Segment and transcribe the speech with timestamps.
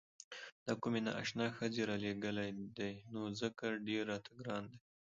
[0.65, 4.79] دا کومې نا اشنا ښځې رالېږلي دي نو ځکه ډېر راته ګران دي.